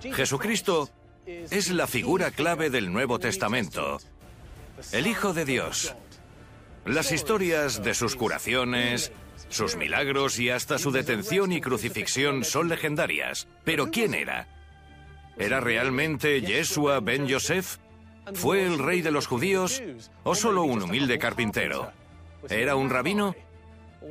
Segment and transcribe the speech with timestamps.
[0.00, 0.88] Jesucristo
[1.26, 3.98] es la figura clave del Nuevo Testamento,
[4.92, 5.94] el Hijo de Dios.
[6.84, 9.12] Las historias de sus curaciones,
[9.48, 13.48] sus milagros y hasta su detención y crucifixión son legendarias.
[13.64, 14.48] Pero ¿quién era?
[15.36, 17.78] ¿Era realmente Yeshua ben Yosef?
[18.34, 19.82] ¿Fue el rey de los judíos
[20.22, 21.92] o solo un humilde carpintero?
[22.48, 23.34] ¿Era un rabino?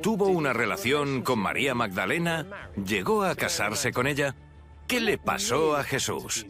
[0.02, 2.46] ¿Tuvo una relación con María Magdalena?
[2.76, 4.34] ¿Llegó a casarse con ella?
[4.88, 6.46] ¿Qué le pasó a Jesús?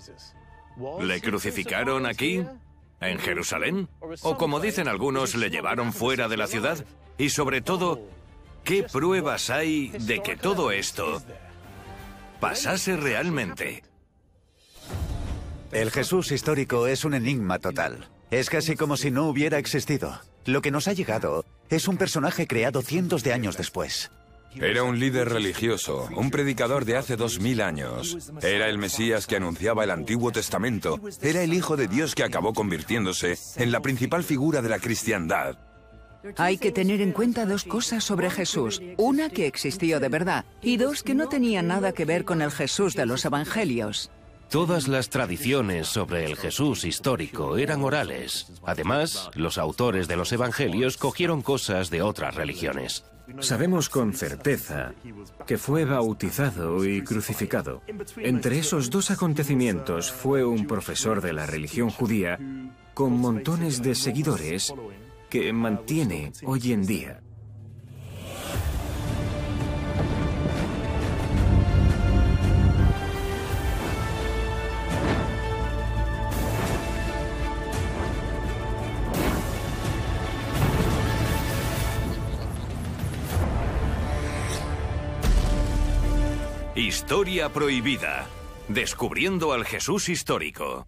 [1.01, 2.45] ¿Le crucificaron aquí?
[3.01, 3.89] ¿En Jerusalén?
[4.23, 6.85] ¿O como dicen algunos, le llevaron fuera de la ciudad?
[7.19, 8.01] Y sobre todo,
[8.63, 11.21] ¿qué pruebas hay de que todo esto
[12.39, 13.83] pasase realmente?
[15.73, 18.09] El Jesús histórico es un enigma total.
[18.31, 20.21] Es casi como si no hubiera existido.
[20.45, 24.13] Lo que nos ha llegado es un personaje creado cientos de años después.
[24.55, 28.33] Era un líder religioso, un predicador de hace dos mil años.
[28.43, 31.01] Era el Mesías que anunciaba el Antiguo Testamento.
[31.23, 35.57] Era el Hijo de Dios que acabó convirtiéndose en la principal figura de la cristiandad.
[36.37, 38.83] Hay que tener en cuenta dos cosas sobre Jesús.
[38.97, 42.51] Una que existió de verdad y dos que no tenían nada que ver con el
[42.51, 44.11] Jesús de los Evangelios.
[44.51, 48.51] Todas las tradiciones sobre el Jesús histórico eran orales.
[48.65, 53.05] Además, los autores de los Evangelios cogieron cosas de otras religiones.
[53.41, 54.93] Sabemos con certeza
[55.47, 57.83] que fue bautizado y crucificado.
[58.17, 62.39] Entre esos dos acontecimientos fue un profesor de la religión judía
[62.95, 64.75] con montones de seguidores
[65.31, 67.21] que mantiene hoy en día.
[87.09, 88.27] Historia prohibida.
[88.69, 90.87] Descubriendo al Jesús histórico.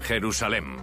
[0.00, 0.76] Jerusalén.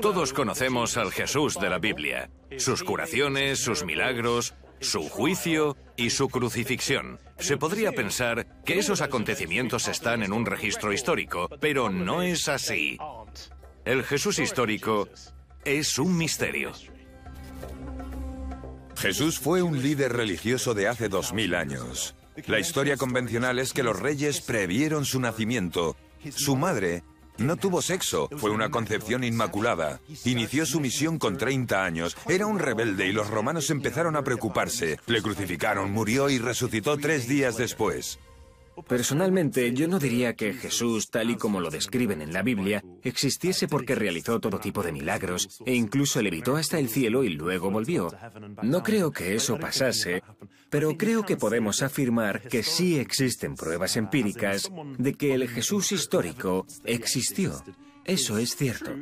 [0.00, 6.30] Todos conocemos al Jesús de la Biblia, sus curaciones, sus milagros, su juicio y su
[6.30, 7.20] crucifixión.
[7.38, 12.96] Se podría pensar que esos acontecimientos están en un registro histórico, pero no es así.
[13.84, 15.10] El Jesús histórico
[15.68, 16.72] es un misterio.
[18.96, 22.14] Jesús fue un líder religioso de hace dos mil años.
[22.46, 25.96] La historia convencional es que los reyes previeron su nacimiento.
[26.34, 27.02] Su madre
[27.36, 30.00] no tuvo sexo, fue una concepción inmaculada.
[30.24, 32.16] Inició su misión con 30 años.
[32.28, 34.98] Era un rebelde y los romanos empezaron a preocuparse.
[35.06, 38.18] Le crucificaron, murió y resucitó tres días después.
[38.86, 43.68] Personalmente, yo no diría que Jesús, tal y como lo describen en la Biblia, existiese
[43.68, 48.10] porque realizó todo tipo de milagros e incluso levitó hasta el cielo y luego volvió.
[48.62, 50.22] No creo que eso pasase,
[50.70, 56.66] pero creo que podemos afirmar que sí existen pruebas empíricas de que el Jesús histórico
[56.84, 57.62] existió.
[58.04, 58.94] Eso es cierto.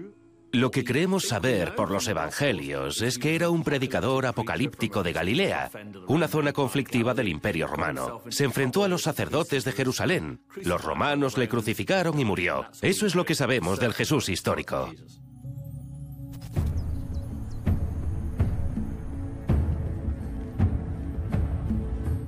[0.56, 5.70] Lo que creemos saber por los evangelios es que era un predicador apocalíptico de Galilea,
[6.06, 8.22] una zona conflictiva del Imperio Romano.
[8.30, 10.40] Se enfrentó a los sacerdotes de Jerusalén.
[10.62, 12.64] Los romanos le crucificaron y murió.
[12.80, 14.94] Eso es lo que sabemos del Jesús histórico.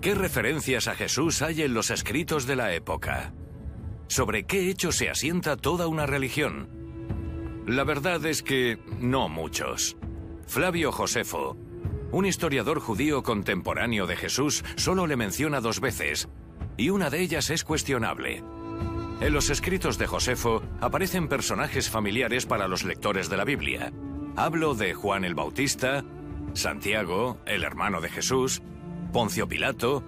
[0.03, 3.33] ¿Qué referencias a Jesús hay en los escritos de la época?
[4.09, 6.88] ¿Sobre qué hecho se asienta toda una religión?
[7.69, 9.99] La verdad es que no muchos.
[10.47, 11.55] Flavio Josefo,
[12.11, 16.31] un historiador judío contemporáneo de Jesús, solo le menciona dos veces,
[16.79, 18.43] y una de ellas es cuestionable.
[19.21, 23.93] En los escritos de Josefo aparecen personajes familiares para los lectores de la Biblia.
[24.35, 26.07] Hablo de Juan el Bautista,
[26.55, 28.63] Santiago, el hermano de Jesús,
[29.13, 30.03] Poncio Pilato,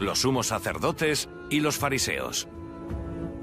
[0.00, 2.48] los sumos sacerdotes y los fariseos.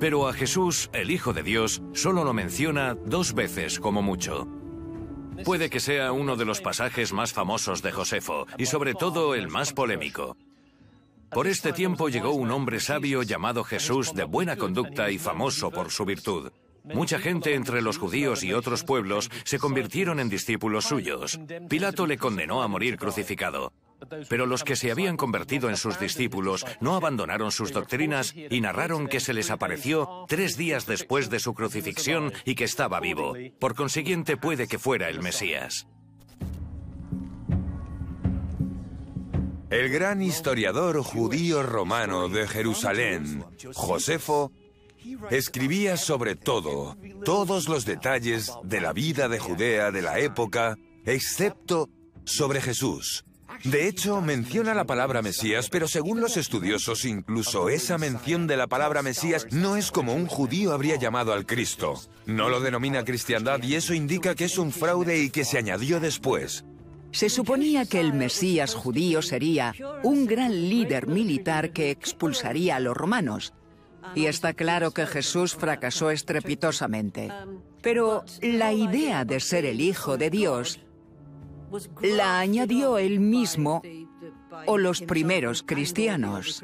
[0.01, 4.47] Pero a Jesús, el Hijo de Dios, solo lo menciona dos veces como mucho.
[5.45, 9.47] Puede que sea uno de los pasajes más famosos de Josefo y sobre todo el
[9.47, 10.35] más polémico.
[11.29, 15.91] Por este tiempo llegó un hombre sabio llamado Jesús de buena conducta y famoso por
[15.91, 16.51] su virtud.
[16.83, 21.39] Mucha gente entre los judíos y otros pueblos se convirtieron en discípulos suyos.
[21.69, 23.71] Pilato le condenó a morir crucificado.
[24.29, 29.07] Pero los que se habían convertido en sus discípulos no abandonaron sus doctrinas y narraron
[29.07, 33.33] que se les apareció tres días después de su crucifixión y que estaba vivo.
[33.59, 35.87] Por consiguiente, puede que fuera el Mesías.
[39.69, 44.51] El gran historiador judío romano de Jerusalén, Josefo,
[45.29, 50.75] escribía sobre todo, todos los detalles de la vida de Judea de la época,
[51.05, 51.89] excepto
[52.25, 53.23] sobre Jesús,
[53.63, 58.67] De hecho, menciona la palabra Mesías, pero según los estudiosos, incluso esa mención de la
[58.67, 61.93] palabra Mesías no es como un judío habría llamado al Cristo.
[62.25, 65.99] No lo denomina cristiandad y eso indica que es un fraude y que se añadió
[65.99, 66.65] después.
[67.11, 72.97] Se suponía que el Mesías judío sería un gran líder militar que expulsaría a los
[72.97, 73.53] romanos.
[74.15, 77.29] Y está claro que Jesús fracasó estrepitosamente.
[77.81, 80.79] Pero la idea de ser el Hijo de Dios
[82.01, 83.81] la añadió él mismo
[84.65, 86.63] o los primeros cristianos.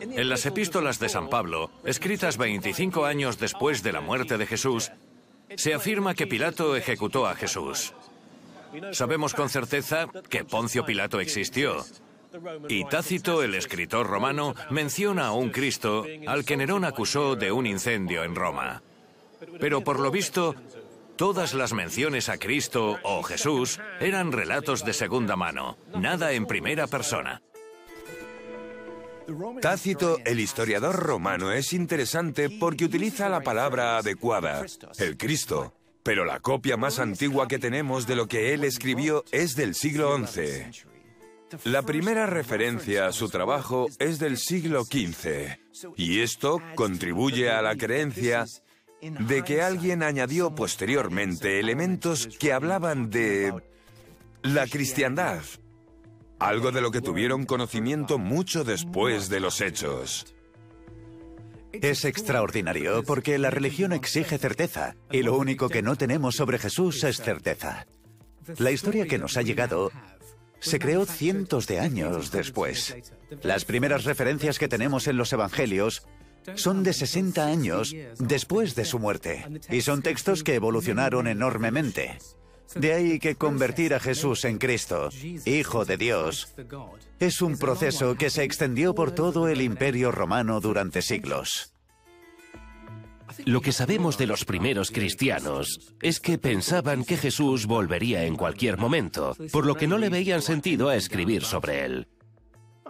[0.00, 4.90] En las epístolas de San Pablo, escritas 25 años después de la muerte de Jesús,
[5.56, 7.94] se afirma que Pilato ejecutó a Jesús.
[8.92, 11.84] Sabemos con certeza que Poncio Pilato existió.
[12.68, 17.66] Y Tácito, el escritor romano, menciona a un Cristo al que Nerón acusó de un
[17.66, 18.82] incendio en Roma.
[19.60, 20.54] Pero por lo visto,
[21.16, 26.86] todas las menciones a Cristo o Jesús eran relatos de segunda mano, nada en primera
[26.86, 27.42] persona.
[29.60, 34.64] Tácito, el historiador romano, es interesante porque utiliza la palabra adecuada,
[34.98, 35.74] el Cristo.
[36.02, 40.16] Pero la copia más antigua que tenemos de lo que él escribió es del siglo
[40.26, 40.86] XI.
[41.64, 45.58] La primera referencia a su trabajo es del siglo XV,
[45.96, 48.46] y esto contribuye a la creencia
[49.00, 53.52] de que alguien añadió posteriormente elementos que hablaban de
[54.42, 55.42] la cristiandad,
[56.38, 60.34] algo de lo que tuvieron conocimiento mucho después de los hechos.
[61.72, 67.04] Es extraordinario porque la religión exige certeza y lo único que no tenemos sobre Jesús
[67.04, 67.86] es certeza.
[68.56, 69.92] La historia que nos ha llegado
[70.60, 72.96] se creó cientos de años después.
[73.42, 76.06] Las primeras referencias que tenemos en los Evangelios
[76.54, 82.18] son de 60 años después de su muerte y son textos que evolucionaron enormemente.
[82.74, 85.08] De ahí que convertir a Jesús en Cristo,
[85.46, 86.54] Hijo de Dios,
[87.18, 91.72] es un proceso que se extendió por todo el imperio romano durante siglos.
[93.44, 98.78] Lo que sabemos de los primeros cristianos es que pensaban que Jesús volvería en cualquier
[98.78, 102.08] momento, por lo que no le veían sentido a escribir sobre él.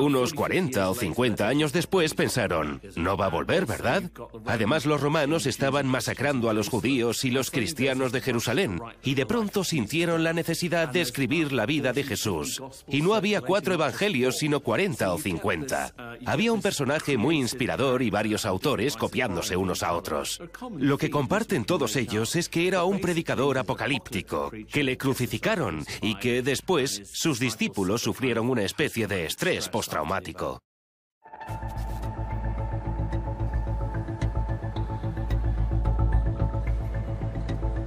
[0.01, 4.05] Unos 40 o 50 años después pensaron, no va a volver, ¿verdad?
[4.47, 9.27] Además, los romanos estaban masacrando a los judíos y los cristianos de Jerusalén, y de
[9.27, 12.63] pronto sintieron la necesidad de escribir la vida de Jesús.
[12.87, 15.95] Y no había cuatro evangelios, sino 40 o 50.
[16.27, 20.41] Había un personaje muy inspirador y varios autores copiándose unos a otros.
[20.79, 26.15] Lo que comparten todos ellos es que era un predicador apocalíptico, que le crucificaron y
[26.17, 30.61] que después sus discípulos sufrieron una especie de estrés post traumático.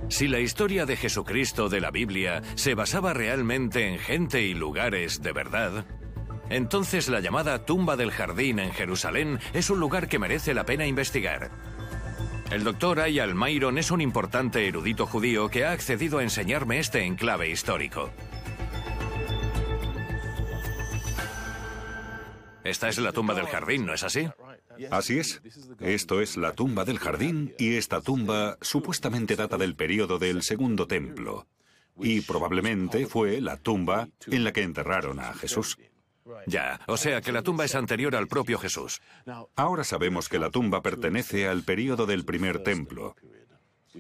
[0.09, 5.21] Si la historia de Jesucristo de la Biblia se basaba realmente en gente y lugares
[5.21, 5.86] de verdad,
[6.50, 10.86] entonces la llamada tumba del jardín en Jerusalén es un lugar que merece la pena
[10.86, 11.50] investigar.
[12.51, 17.06] El doctor Ayal Mayron es un importante erudito judío que ha accedido a enseñarme este
[17.06, 18.12] enclave histórico.
[22.63, 24.30] Esta es la tumba del jardín, ¿no es así?
[24.90, 25.42] Así es.
[25.80, 30.88] Esto es la tumba del jardín y esta tumba supuestamente data del periodo del Segundo
[30.88, 31.48] Templo.
[31.98, 35.77] Y probablemente fue la tumba en la que enterraron a Jesús.
[36.48, 39.01] Ya, o sea que la tumba es anterior al propio Jesús.
[39.56, 43.15] Ahora sabemos que la tumba pertenece al periodo del primer templo,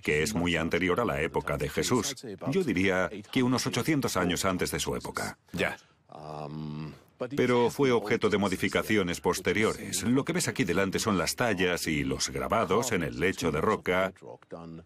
[0.03, 2.15] que es muy anterior a la época de Jesús.
[2.49, 5.37] Yo diría que unos 800 años antes de su época.
[5.51, 5.77] Ya
[7.35, 10.03] pero fue objeto de modificaciones posteriores.
[10.03, 13.61] Lo que ves aquí delante son las tallas y los grabados en el lecho de
[13.61, 14.13] roca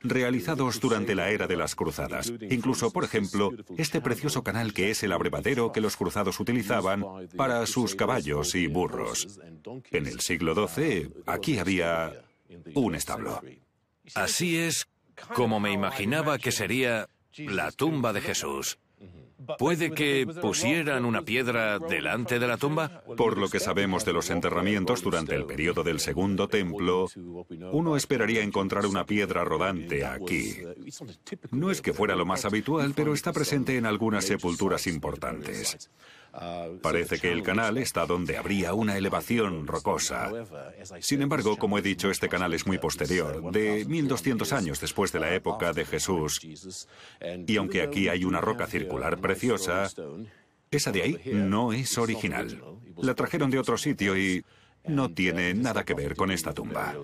[0.01, 2.32] realizados durante la era de las cruzadas.
[2.50, 7.04] Incluso, por ejemplo, este precioso canal que es el abrevadero que los cruzados utilizaban
[7.36, 9.39] para sus caballos y burros.
[9.92, 12.25] En el siglo XII, aquí había
[12.74, 13.42] un establo.
[14.13, 14.88] Así es
[15.34, 18.77] como me imaginaba que sería la tumba de Jesús.
[19.57, 23.03] ¿Puede que pusieran una piedra delante de la tumba?
[23.17, 27.07] Por lo que sabemos de los enterramientos durante el periodo del Segundo Templo,
[27.71, 30.57] uno esperaría encontrar una piedra rodante aquí.
[31.51, 35.89] No es que fuera lo más habitual, pero está presente en algunas sepulturas importantes.
[36.82, 40.32] Parece que el canal está donde habría una elevación rocosa.
[41.00, 45.20] Sin embargo, como he dicho, este canal es muy posterior, de 1200 años después de
[45.20, 46.39] la época de Jesús.
[47.48, 49.89] Y aunque aquí hay una roca circular preciosa,
[50.72, 52.62] esa de ahí no es original.
[52.98, 54.44] La trajeron de otro sitio y
[54.88, 56.96] no tiene nada que ver con esta tumba.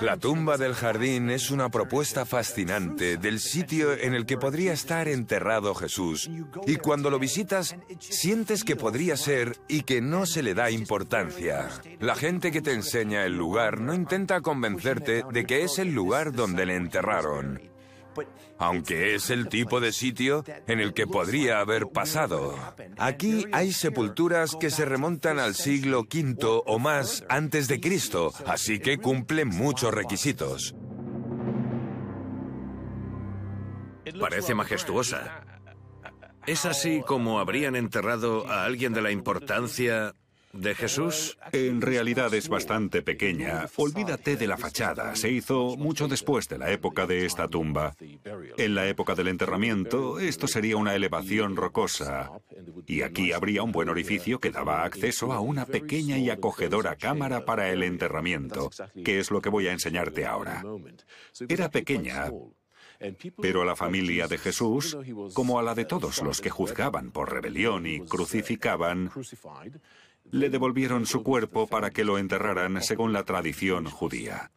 [0.00, 5.08] La tumba del jardín es una propuesta fascinante del sitio en el que podría estar
[5.08, 6.30] enterrado Jesús.
[6.66, 11.68] Y cuando lo visitas, sientes que podría ser y que no se le da importancia.
[12.00, 16.32] La gente que te enseña el lugar no intenta convencerte de que es el lugar
[16.32, 17.73] donde le enterraron
[18.58, 22.54] aunque es el tipo de sitio en el que podría haber pasado.
[22.98, 28.78] Aquí hay sepulturas que se remontan al siglo V o más antes de Cristo, así
[28.78, 30.74] que cumplen muchos requisitos.
[34.20, 35.40] Parece majestuosa.
[36.46, 40.14] ¿Es así como habrían enterrado a alguien de la importancia
[40.54, 41.36] de Jesús?
[41.52, 43.66] En realidad es bastante pequeña.
[43.76, 45.14] Olvídate de la fachada.
[45.16, 47.94] Se hizo mucho después de la época de esta tumba.
[48.56, 52.30] En la época del enterramiento, esto sería una elevación rocosa.
[52.86, 57.44] Y aquí habría un buen orificio que daba acceso a una pequeña y acogedora cámara
[57.44, 58.70] para el enterramiento,
[59.04, 60.62] que es lo que voy a enseñarte ahora.
[61.48, 62.30] Era pequeña,
[63.40, 64.96] pero a la familia de Jesús,
[65.34, 69.10] como a la de todos los que juzgaban por rebelión y crucificaban,
[70.30, 74.50] le devolvieron su cuerpo para que lo enterraran según la tradición judía.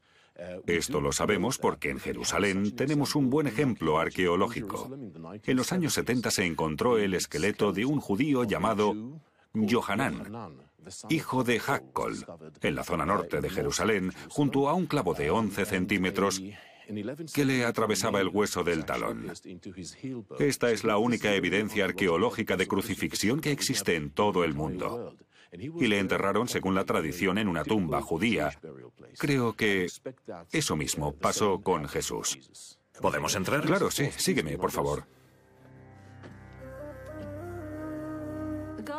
[0.68, 4.90] Esto lo sabemos porque en Jerusalén tenemos un buen ejemplo arqueológico.
[5.44, 8.96] En los años 70 se encontró el esqueleto de un judío llamado
[9.54, 10.60] Johanán,
[11.10, 12.26] hijo de Hakkol,
[12.62, 16.42] en la zona norte de Jerusalén, junto a un clavo de 11 centímetros
[17.34, 19.32] que le atravesaba el hueso del talón.
[20.40, 25.16] Esta es la única evidencia arqueológica de crucifixión que existe en todo el mundo
[25.52, 28.52] y le enterraron según la tradición en una tumba judía.
[29.18, 29.88] Creo que
[30.52, 32.78] eso mismo pasó con Jesús.
[33.02, 33.62] ¿Podemos entrar?
[33.62, 34.10] Claro, sí.
[34.16, 35.06] Sígueme, por favor.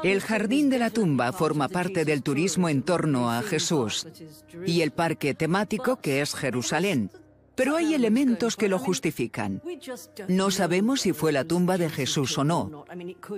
[0.04, 4.06] El jardín de la tumba forma parte del turismo en torno a Jesús
[4.64, 7.10] y el parque temático que es Jerusalén,
[7.58, 9.60] pero hay elementos que lo justifican.
[10.28, 12.84] No sabemos si fue la tumba de Jesús o no.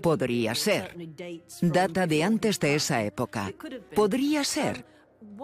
[0.02, 0.94] Podría ser.
[1.62, 3.50] Data de antes de esa época.
[3.94, 4.84] Podría ser.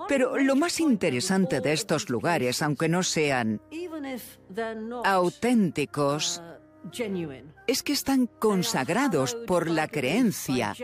[0.09, 3.63] Pero lo más interesante de estos lugares, aunque no sean
[5.05, 6.43] auténticos,
[7.67, 10.77] es que están consagrados por la creencia,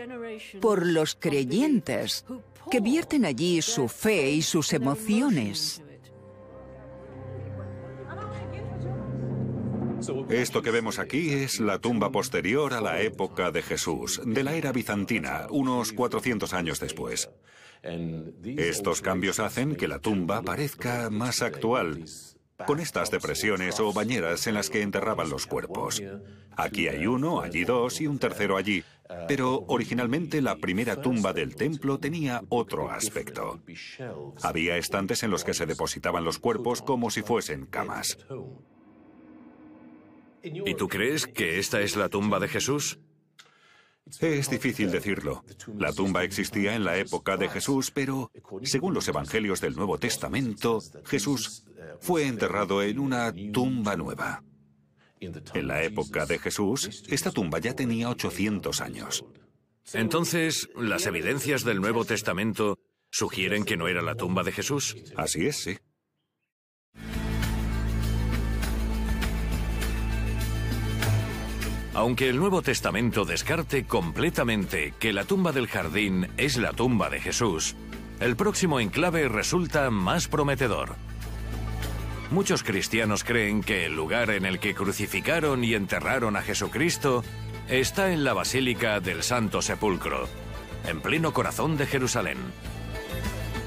[0.59, 2.25] por los creyentes,
[2.71, 5.82] que vierten allí su fe y sus emociones.
[10.29, 14.55] Esto que vemos aquí es la tumba posterior a la época de Jesús, de la
[14.55, 17.29] era bizantina, unos 400 años después.
[18.43, 22.05] Estos cambios hacen que la tumba parezca más actual,
[22.65, 26.01] con estas depresiones o bañeras en las que enterraban los cuerpos.
[26.55, 28.83] Aquí hay uno, allí dos y un tercero allí.
[29.27, 33.61] Pero originalmente la primera tumba del templo tenía otro aspecto.
[34.41, 38.17] Había estantes en los que se depositaban los cuerpos como si fuesen camas.
[40.43, 42.99] ¿Y tú crees que esta es la tumba de Jesús?
[44.19, 45.43] Es difícil decirlo.
[45.77, 48.29] La tumba existía en la época de Jesús, pero
[48.63, 51.63] según los evangelios del Nuevo Testamento, Jesús
[52.01, 54.43] fue enterrado en una tumba nueva.
[55.21, 59.25] En la época de Jesús, esta tumba ya tenía 800 años.
[59.93, 62.77] Entonces, ¿las evidencias del Nuevo Testamento
[63.09, 64.97] sugieren que no era la tumba de Jesús?
[65.15, 65.77] Así es, sí.
[71.95, 77.19] Aunque el Nuevo Testamento descarte completamente que la tumba del jardín es la tumba de
[77.19, 77.75] Jesús,
[78.19, 80.95] el próximo enclave resulta más prometedor.
[82.31, 87.23] Muchos cristianos creen que el lugar en el que crucificaron y enterraron a Jesucristo
[87.69, 90.27] está en la Basílica del Santo Sepulcro,
[90.87, 92.39] en pleno corazón de Jerusalén.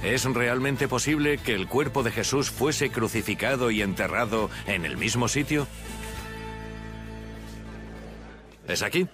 [0.03, 5.29] ¿Es realmente posible que el cuerpo de Jesús fuese crucificado y enterrado en el mismo
[5.29, 5.69] sitio?
[8.69, 9.07] ¿Es aquí?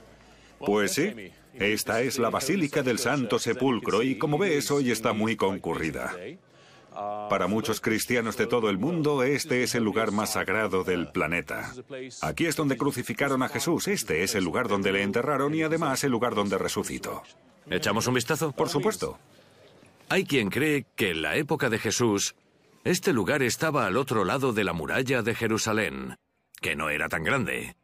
[0.58, 1.32] Pues sí.
[1.54, 6.14] Esta es la Basílica del Santo Sepulcro y como ves hoy está muy concurrida.
[6.94, 11.72] Para muchos cristianos de todo el mundo, este es el lugar más sagrado del planeta.
[12.20, 16.04] Aquí es donde crucificaron a Jesús, este es el lugar donde le enterraron y además
[16.04, 17.22] el lugar donde resucitó.
[17.70, 18.52] ¿Echamos un vistazo?
[18.52, 19.18] Por supuesto.
[20.08, 22.34] Hay quien cree que en la época de Jesús,
[22.84, 26.16] este lugar estaba al otro lado de la muralla de Jerusalén,
[26.60, 27.74] que no era tan grande.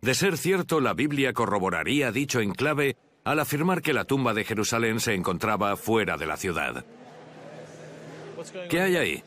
[0.00, 5.00] De ser cierto, la Biblia corroboraría dicho enclave al afirmar que la tumba de Jerusalén
[5.00, 6.84] se encontraba fuera de la ciudad.
[8.68, 9.24] ¿Qué hay ahí?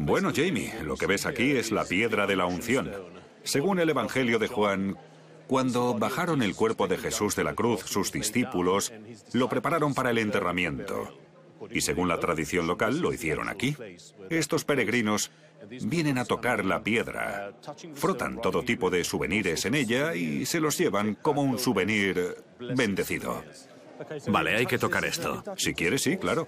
[0.00, 2.90] Bueno, Jamie, lo que ves aquí es la piedra de la unción.
[3.44, 4.96] Según el Evangelio de Juan,
[5.46, 8.92] cuando bajaron el cuerpo de Jesús de la cruz, sus discípulos
[9.32, 11.16] lo prepararon para el enterramiento.
[11.70, 13.76] Y según la tradición local lo hicieron aquí.
[14.30, 15.30] Estos peregrinos
[15.82, 17.52] vienen a tocar la piedra,
[17.94, 22.36] frotan todo tipo de souvenirs en ella y se los llevan como un souvenir
[22.76, 23.42] bendecido.
[24.28, 25.42] Vale, hay que tocar esto.
[25.56, 26.46] Si quieres, sí, claro.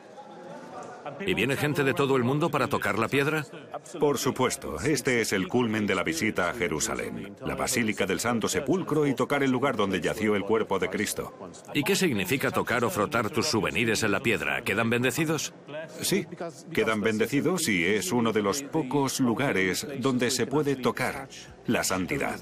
[1.27, 3.45] ¿Y viene gente de todo el mundo para tocar la piedra?
[3.99, 8.49] Por supuesto, este es el culmen de la visita a Jerusalén, la Basílica del Santo
[8.49, 11.35] Sepulcro y tocar el lugar donde yació el cuerpo de Cristo.
[11.75, 14.63] ¿Y qué significa tocar o frotar tus souvenirs en la piedra?
[14.63, 15.55] ¿Quedan bendecidos?
[16.01, 16.27] Sí,
[16.73, 21.29] quedan bendecidos y es uno de los pocos lugares donde se puede tocar
[21.67, 22.39] la santidad.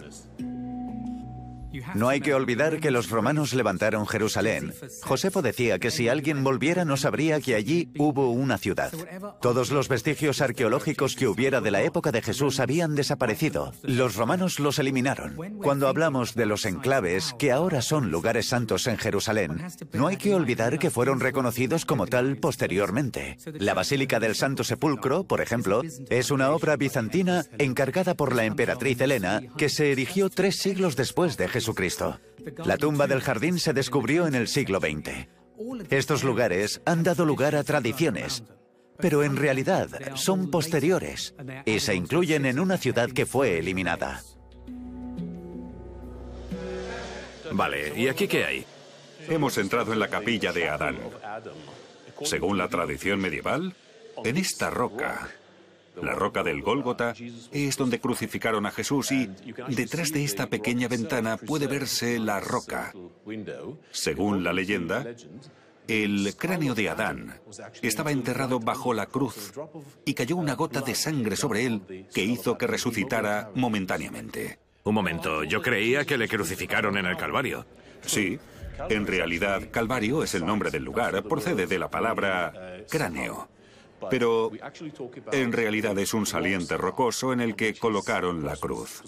[1.95, 4.73] No hay que olvidar que los romanos levantaron Jerusalén.
[5.03, 8.93] Josefo decía que si alguien volviera no sabría que allí hubo una ciudad.
[9.41, 13.73] Todos los vestigios arqueológicos que hubiera de la época de Jesús habían desaparecido.
[13.83, 15.37] Los romanos los eliminaron.
[15.63, 20.35] Cuando hablamos de los enclaves, que ahora son lugares santos en Jerusalén, no hay que
[20.35, 23.39] olvidar que fueron reconocidos como tal posteriormente.
[23.59, 29.01] La Basílica del Santo Sepulcro, por ejemplo, es una obra bizantina encargada por la emperatriz
[29.01, 32.21] Helena que se erigió tres siglos después de Jesucristo.
[32.65, 35.27] La tumba del jardín se descubrió en el siglo XX.
[35.91, 38.45] Estos lugares han dado lugar a tradiciones,
[38.99, 44.23] pero en realidad son posteriores y se incluyen en una ciudad que fue eliminada.
[47.51, 48.65] Vale, ¿y aquí qué hay?
[49.29, 50.99] Hemos entrado en la capilla de Adán.
[52.23, 53.75] Según la tradición medieval,
[54.25, 55.31] en esta roca
[56.03, 57.15] la roca del Gólgota
[57.53, 59.29] es donde crucificaron a Jesús y
[59.69, 62.93] detrás de esta pequeña ventana puede verse la roca.
[63.91, 65.07] Según la leyenda,
[65.89, 67.41] el cráneo de Adán
[67.83, 69.53] estaba enterrado bajo la cruz
[70.05, 74.59] y cayó una gota de sangre sobre él que hizo que resucitara momentáneamente.
[74.85, 77.67] Un momento, yo creía que le crucificaron en el Calvario.
[78.03, 78.39] Sí,
[78.89, 83.49] en realidad Calvario es el nombre del lugar, procede de la palabra cráneo
[84.11, 84.51] pero
[85.33, 89.03] en realidad es un saliente rocoso en el que colocaron la cruz.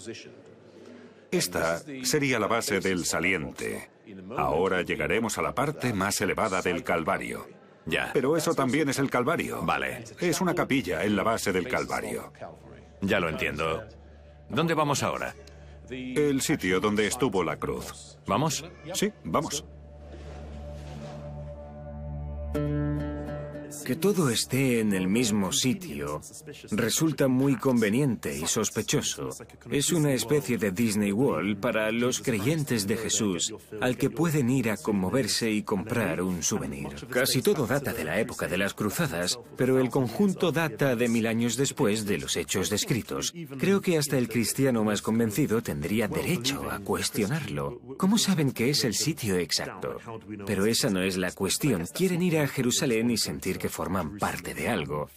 [1.31, 3.89] Esta sería la base del saliente.
[4.37, 7.47] Ahora llegaremos a la parte más elevada del Calvario.
[7.85, 8.11] Ya.
[8.13, 9.61] Pero eso también es el Calvario.
[9.63, 10.03] Vale.
[10.19, 12.31] Es una capilla en la base del Calvario.
[13.01, 13.83] Ya lo entiendo.
[14.49, 15.35] ¿Dónde vamos ahora?
[15.89, 18.17] El sitio donde estuvo la cruz.
[18.27, 18.65] ¿Vamos?
[18.93, 19.63] Sí, vamos.
[23.89, 26.21] Que todo esté en el mismo sitio
[26.69, 29.29] resulta muy conveniente y sospechoso.
[29.71, 34.69] Es una especie de Disney World para los creyentes de Jesús, al que pueden ir
[34.69, 36.89] a conmoverse y comprar un souvenir.
[37.09, 41.25] Casi todo data de la época de las cruzadas, pero el conjunto data de mil
[41.25, 43.33] años después de los hechos descritos.
[43.57, 47.81] Creo que hasta el cristiano más convencido tendría derecho a cuestionarlo.
[47.97, 49.97] ¿Cómo saben que es el sitio exacto?
[50.45, 51.87] Pero esa no es la cuestión.
[51.91, 55.09] Quieren ir a Jerusalén y sentir que forman parte de algo.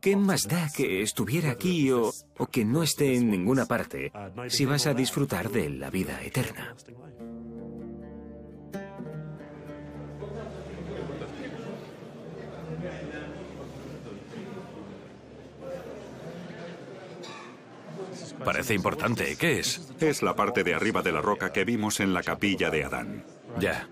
[0.00, 4.12] ¿Qué más da que estuviera aquí o, o que no esté en ninguna parte
[4.46, 6.76] si vas a disfrutar de la vida eterna?
[18.44, 19.34] Parece importante.
[19.36, 19.92] ¿Qué es?
[19.98, 23.24] Es la parte de arriba de la roca que vimos en la capilla de Adán.
[23.58, 23.88] Ya.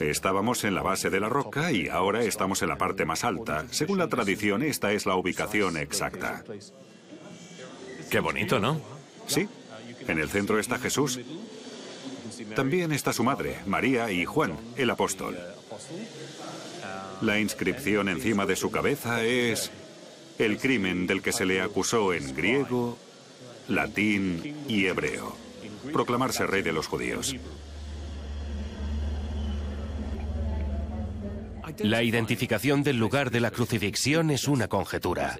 [0.00, 3.64] Estábamos en la base de la roca y ahora estamos en la parte más alta.
[3.70, 6.44] Según la tradición, esta es la ubicación exacta.
[8.10, 8.80] Qué bonito, ¿no?
[9.26, 9.48] Sí.
[10.06, 11.20] En el centro está Jesús.
[12.54, 15.38] También está su madre, María y Juan, el apóstol.
[17.20, 19.70] La inscripción encima de su cabeza es
[20.38, 22.98] el crimen del que se le acusó en griego,
[23.68, 25.36] latín y hebreo.
[25.92, 27.36] Proclamarse rey de los judíos.
[31.78, 35.38] La identificación del lugar de la crucifixión es una conjetura.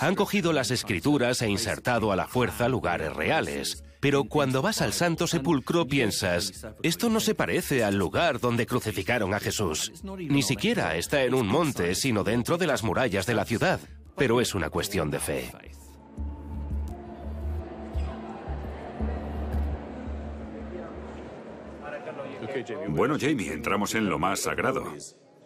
[0.00, 3.84] Han cogido las escrituras e insertado a la fuerza lugares reales.
[4.00, 9.34] Pero cuando vas al Santo Sepulcro piensas, esto no se parece al lugar donde crucificaron
[9.34, 9.92] a Jesús.
[10.04, 13.80] Ni siquiera está en un monte, sino dentro de las murallas de la ciudad.
[14.16, 15.50] Pero es una cuestión de fe.
[22.88, 24.94] Bueno, Jamie, entramos en lo más sagrado.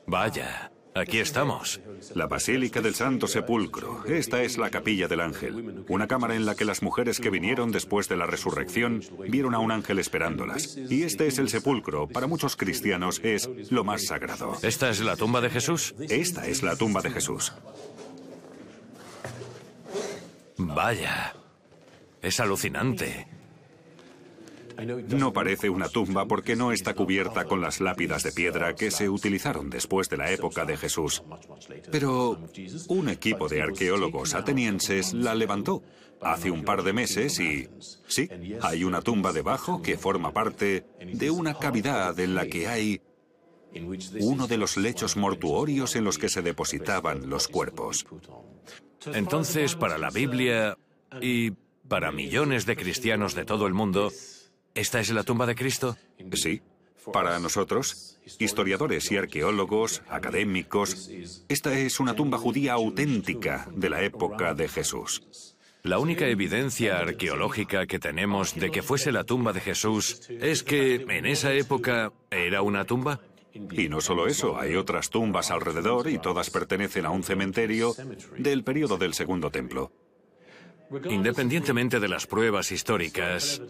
[0.07, 1.81] Vaya, aquí estamos.
[2.15, 4.05] La Basílica del Santo Sepulcro.
[4.05, 5.85] Esta es la capilla del ángel.
[5.89, 9.59] Una cámara en la que las mujeres que vinieron después de la resurrección vieron a
[9.59, 10.77] un ángel esperándolas.
[10.77, 12.09] Y este es el sepulcro.
[12.09, 14.57] Para muchos cristianos es lo más sagrado.
[14.63, 15.95] ¿Esta es la tumba de Jesús?
[16.01, 17.53] Esta es la tumba de Jesús.
[20.57, 21.35] Vaya.
[22.21, 23.27] Es alucinante.
[25.09, 29.09] No parece una tumba porque no está cubierta con las lápidas de piedra que se
[29.09, 31.23] utilizaron después de la época de Jesús.
[31.91, 32.39] Pero
[32.89, 35.83] un equipo de arqueólogos atenienses la levantó
[36.21, 37.69] hace un par de meses y
[38.07, 38.29] sí,
[38.61, 43.01] hay una tumba debajo que forma parte de una cavidad en la que hay
[44.21, 48.07] uno de los lechos mortuorios en los que se depositaban los cuerpos.
[49.07, 50.77] Entonces, para la Biblia
[51.21, 51.53] y
[51.89, 54.11] para millones de cristianos de todo el mundo,
[54.75, 55.97] ¿esta es la tumba de Cristo?
[56.33, 56.63] Sí.
[57.13, 61.11] Para nosotros, historiadores y arqueólogos, académicos,
[61.49, 65.57] esta es una tumba judía auténtica de la época de Jesús.
[65.83, 70.95] La única evidencia arqueológica que tenemos de que fuese la tumba de Jesús es que
[70.95, 73.21] en esa época era una tumba.
[73.53, 77.97] Y no solo eso, hay otras tumbas alrededor y todas pertenecen a un cementerio
[78.39, 79.91] del periodo del Segundo Templo.
[81.11, 83.61] Independientemente de las pruebas históricas,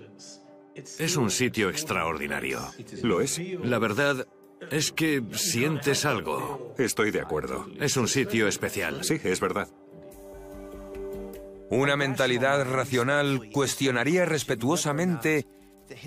[0.75, 2.61] es un sitio extraordinario.
[3.03, 3.41] ¿Lo es?
[3.63, 4.27] La verdad
[4.71, 6.75] es que sientes algo.
[6.79, 7.67] Estoy de acuerdo.
[7.81, 9.05] Es un sitio especial.
[9.05, 9.69] Sí, es verdad.
[11.71, 15.47] Una mentalidad racional cuestionaría respetuosamente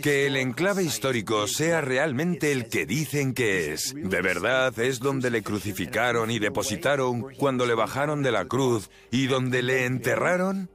[0.01, 3.93] que el enclave histórico sea realmente el que dicen que es.
[3.95, 9.27] ¿De verdad es donde le crucificaron y depositaron cuando le bajaron de la cruz y
[9.27, 10.69] donde le enterraron?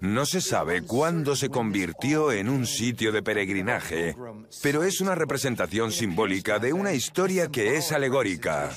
[0.00, 4.16] No se sabe cuándo se convirtió en un sitio de peregrinaje,
[4.62, 8.70] pero es una representación simbólica de una historia que es alegórica.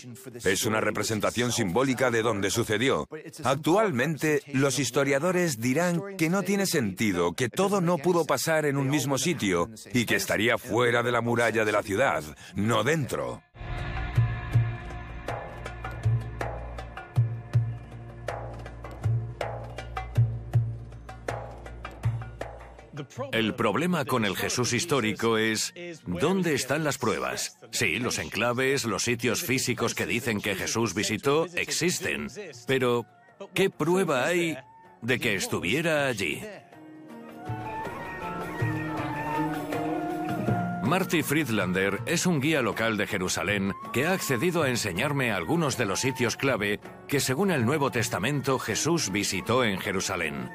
[0.44, 3.08] Es una representación simbólica de donde sucedió.
[3.46, 8.90] Actualmente, los historiadores dirán que no tiene sentido, que todo no pudo pasar en un
[8.90, 12.24] mismo sitio y que estaría fuera de la muralla de la ciudad,
[12.56, 13.42] no dentro.
[23.32, 25.74] El problema con el Jesús histórico es
[26.06, 27.58] ¿dónde están las pruebas?
[27.72, 32.28] Sí, los enclaves, los sitios físicos que dicen que Jesús visitó existen,
[32.68, 33.06] pero
[33.54, 34.58] ¿qué prueba hay
[35.02, 36.42] de que estuviera allí?
[40.84, 45.86] Marty Friedlander es un guía local de Jerusalén que ha accedido a enseñarme algunos de
[45.86, 50.52] los sitios clave que según el Nuevo Testamento Jesús visitó en Jerusalén.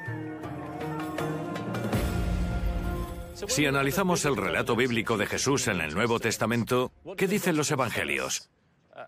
[3.47, 8.49] Si analizamos el relato bíblico de Jesús en el Nuevo Testamento, ¿qué dicen los evangelios?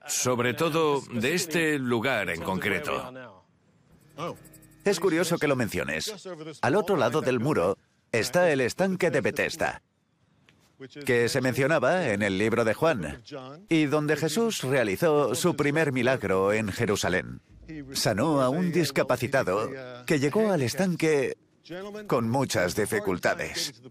[0.07, 3.11] Sobre todo de este lugar en concreto.
[4.83, 6.27] Es curioso que lo menciones.
[6.61, 7.77] Al otro lado del muro
[8.11, 9.81] está el estanque de Bethesda,
[11.05, 13.21] que se mencionaba en el libro de Juan,
[13.69, 17.41] y donde Jesús realizó su primer milagro en Jerusalén.
[17.93, 19.69] Sanó a un discapacitado
[20.05, 21.37] que llegó al estanque
[22.07, 23.81] con muchas dificultades.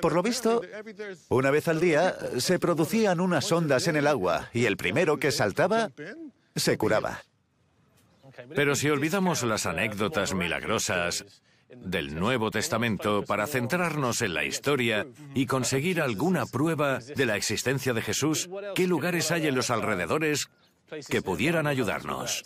[0.00, 0.62] Por lo visto,
[1.28, 5.30] una vez al día se producían unas ondas en el agua y el primero que
[5.30, 5.90] saltaba
[6.54, 7.22] se curaba.
[8.54, 11.24] Pero si olvidamos las anécdotas milagrosas
[11.68, 17.92] del Nuevo Testamento para centrarnos en la historia y conseguir alguna prueba de la existencia
[17.92, 20.50] de Jesús, ¿qué lugares hay en los alrededores
[21.08, 22.44] que pudieran ayudarnos?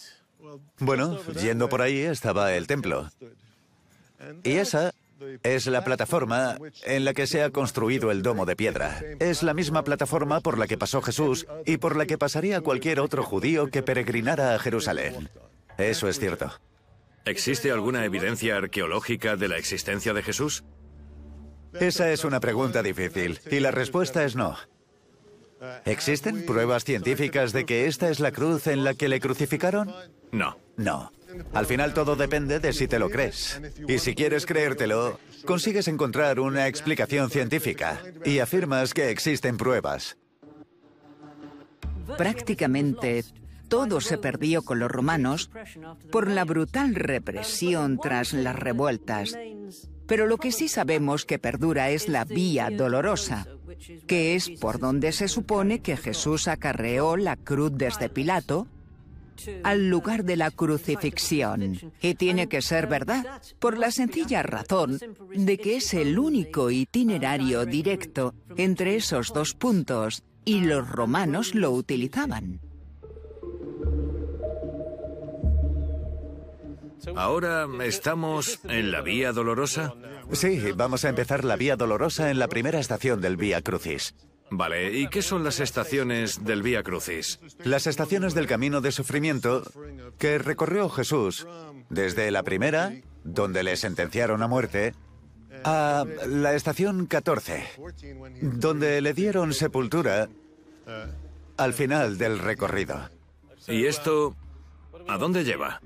[0.78, 3.08] Bueno, yendo por ahí estaba el templo.
[4.42, 4.92] Y esa
[5.42, 9.00] es la plataforma en la que se ha construido el domo de piedra.
[9.20, 13.00] Es la misma plataforma por la que pasó Jesús y por la que pasaría cualquier
[13.00, 15.30] otro judío que peregrinara a Jerusalén.
[15.78, 16.52] Eso es cierto.
[17.24, 20.64] ¿Existe alguna evidencia arqueológica de la existencia de Jesús?
[21.72, 24.56] Esa es una pregunta difícil y la respuesta es no.
[25.84, 29.92] ¿Existen pruebas científicas de que esta es la cruz en la que le crucificaron?
[30.30, 30.58] No.
[30.76, 31.10] No.
[31.52, 33.60] Al final todo depende de si te lo crees.
[33.88, 40.16] Y si quieres creértelo, consigues encontrar una explicación científica y afirmas que existen pruebas.
[42.18, 43.24] Prácticamente
[43.68, 45.50] todo se perdió con los romanos
[46.10, 49.36] por la brutal represión tras las revueltas.
[50.06, 53.46] Pero lo que sí sabemos que perdura es la vía dolorosa,
[54.06, 58.66] que es por donde se supone que Jesús acarreó la cruz desde Pilato
[59.62, 61.92] al lugar de la crucifixión.
[62.00, 64.98] Y tiene que ser verdad, por la sencilla razón
[65.34, 71.70] de que es el único itinerario directo entre esos dos puntos y los romanos lo
[71.70, 72.60] utilizaban.
[77.16, 79.94] ¿Ahora estamos en la Vía Dolorosa?
[80.32, 84.14] Sí, vamos a empezar la Vía Dolorosa en la primera estación del Vía Crucis.
[84.56, 87.40] Vale, ¿y qué son las estaciones del Vía Crucis?
[87.64, 89.64] Las estaciones del camino de sufrimiento
[90.16, 91.44] que recorrió Jesús
[91.90, 92.92] desde la primera,
[93.24, 94.94] donde le sentenciaron a muerte,
[95.64, 97.64] A la estación 14,
[98.42, 100.28] donde le dieron sepultura
[101.56, 103.08] al final del recorrido.
[103.66, 104.36] ¿Y esto
[105.08, 105.80] a dónde lleva?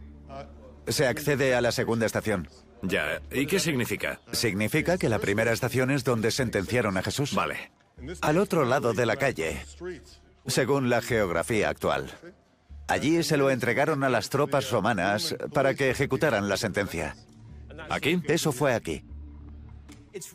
[0.88, 2.48] Se accede a la segunda estación.
[2.83, 4.20] Ya, ¿y qué significa?
[4.33, 7.35] Significa que la primera estación es donde sentenciaron a Jesús.
[7.35, 7.70] Vale.
[8.21, 9.65] Al otro lado de la calle,
[10.47, 12.11] según la geografía actual.
[12.87, 17.17] Allí se lo entregaron a las tropas romanas para que ejecutaran la sentencia.
[17.91, 18.21] ¿Aquí?
[18.27, 19.05] Eso fue aquí.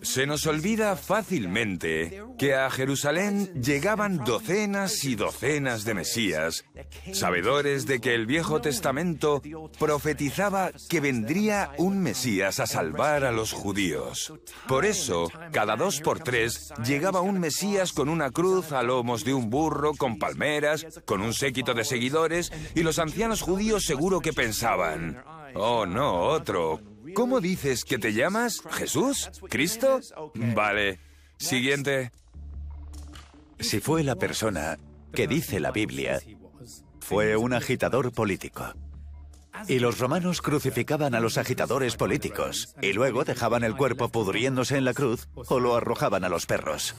[0.02, 6.66] Se nos olvida fácilmente que a Jerusalén llegaban docenas y docenas de Mesías,
[7.12, 9.42] sabedores de que el Viejo Testamento
[9.80, 14.34] profetizaba que vendría un Mesías a salvar a los judíos.
[14.68, 19.34] Por eso, cada dos por tres llegaba un Mesías con una cruz a lomos de
[19.34, 24.34] un burro, con palmeras, con un séquito de seguidores, y los ancianos judíos seguro que
[24.34, 25.24] pensaban,
[25.56, 26.82] oh no, otro,
[27.16, 28.62] ¿Cómo dices que te llamas?
[28.72, 29.30] ¿Jesús?
[29.50, 30.00] ¿Cristo?
[30.34, 31.00] Vale.
[31.38, 32.12] Siguiente.
[33.60, 34.78] Si fue la persona
[35.14, 36.20] que dice la Biblia,
[37.00, 38.74] fue un agitador político.
[39.68, 44.86] Y los romanos crucificaban a los agitadores políticos y luego dejaban el cuerpo pudriéndose en
[44.86, 46.96] la cruz o lo arrojaban a los perros.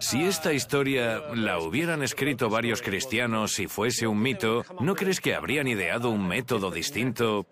[0.00, 5.34] Si esta historia la hubieran escrito varios cristianos y fuese un mito, ¿no crees que
[5.34, 7.46] habrían ideado un método distinto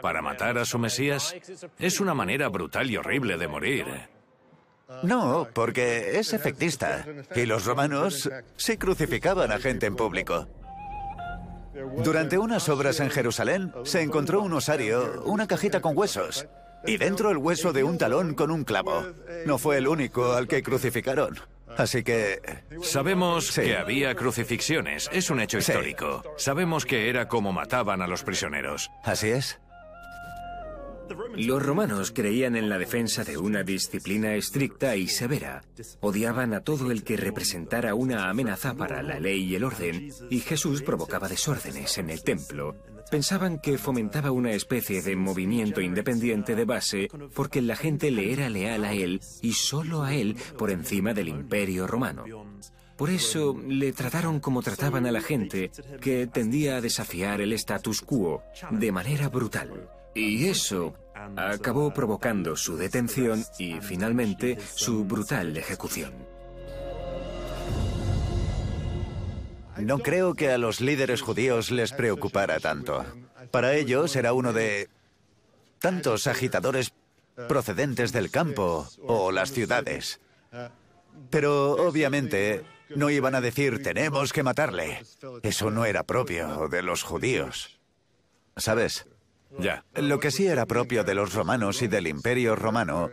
[0.00, 1.34] para matar a su Mesías?
[1.78, 3.86] Es una manera brutal y horrible de morir.
[5.02, 7.04] No, porque es efectista.
[7.34, 10.48] Y los romanos sí crucificaban a gente en público.
[12.04, 16.46] Durante unas obras en Jerusalén se encontró un osario, una cajita con huesos,
[16.86, 19.06] y dentro el hueso de un talón con un clavo.
[19.46, 21.40] No fue el único al que crucificaron.
[21.76, 22.40] Así que...
[22.82, 23.62] Sabemos Sí.
[23.62, 25.72] que había crucifixiones, es un hecho Sí.
[25.72, 26.22] histórico.
[26.36, 28.90] Sabemos que era como mataban a los prisioneros.
[29.04, 29.58] Así es.
[31.36, 35.62] Los romanos creían en la defensa de una disciplina estricta y severa.
[36.00, 40.40] Odiaban a todo el que representara una amenaza para la ley y el orden, y
[40.40, 42.76] Jesús provocaba desórdenes en el templo.
[43.12, 48.48] Pensaban que fomentaba una especie de movimiento independiente de base porque la gente le era
[48.48, 52.24] leal a él y solo a él por encima del imperio romano.
[52.96, 55.70] Por eso le trataron como trataban a la gente,
[56.00, 59.90] que tendía a desafiar el status quo de manera brutal.
[60.14, 60.94] Y eso
[61.36, 66.31] acabó provocando su detención y finalmente su brutal ejecución.
[69.78, 73.04] No creo que a los líderes judíos les preocupara tanto.
[73.50, 74.88] Para ellos era uno de
[75.78, 76.92] tantos agitadores
[77.48, 80.20] procedentes del campo o las ciudades.
[81.30, 85.02] Pero obviamente no iban a decir tenemos que matarle.
[85.42, 87.80] Eso no era propio de los judíos.
[88.56, 89.06] ¿Sabes?
[89.58, 89.84] Ya.
[89.94, 93.10] Lo que sí era propio de los romanos y del imperio romano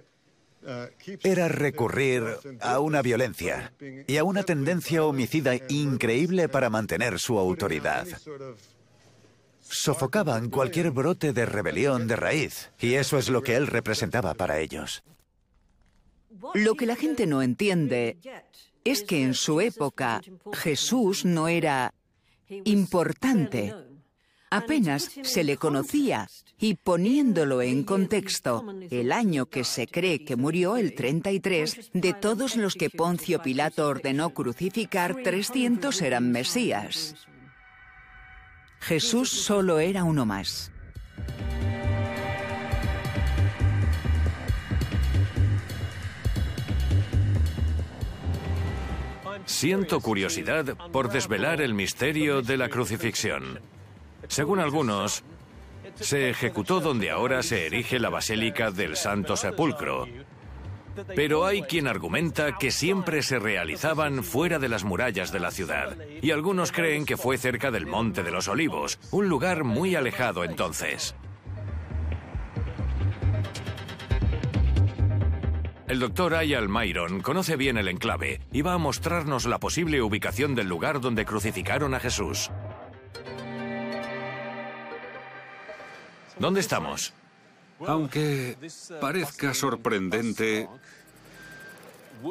[1.24, 2.24] era recurrir
[2.62, 3.74] a una violencia
[4.08, 8.08] y a una tendencia homicida increíble para mantener su autoridad.
[9.62, 14.60] Sofocaban cualquier brote de rebelión de raíz, y eso es lo que él representaba para
[14.60, 15.04] ellos.
[16.54, 18.18] Lo que la gente no entiende
[18.84, 20.22] es que en su época
[20.54, 21.94] Jesús no era
[22.66, 23.76] importante.
[24.52, 26.28] Apenas se le conocía
[26.60, 32.56] y poniéndolo en contexto, el año que se cree que murió, el 33, de todos
[32.56, 37.16] los que Poncio Pilato ordenó crucificar, 300 eran Mesías.
[38.80, 40.72] Jesús solo era uno más.
[49.46, 53.60] Siento curiosidad por desvelar el misterio de la crucifixión.
[54.30, 55.24] Según algunos,
[55.96, 60.08] se ejecutó donde ahora se erige la Basílica del Santo Sepulcro.
[61.16, 65.98] Pero hay quien argumenta que siempre se realizaban fuera de las murallas de la ciudad,
[66.22, 70.44] y algunos creen que fue cerca del Monte de los Olivos, un lugar muy alejado
[70.44, 71.16] entonces.
[75.88, 80.54] El doctor Ayal Myron conoce bien el enclave y va a mostrarnos la posible ubicación
[80.54, 82.52] del lugar donde crucificaron a Jesús.
[86.40, 87.14] ¿Dónde estamos?
[87.86, 88.58] Aunque
[89.00, 90.68] parezca sorprendente,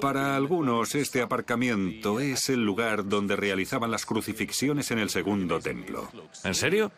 [0.01, 6.11] para algunos este aparcamiento es el lugar donde realizaban las crucifixiones en el segundo templo.
[6.45, 6.91] ¿En serio?